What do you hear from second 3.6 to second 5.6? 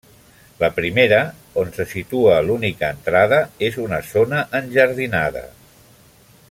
és una zona enjardinada.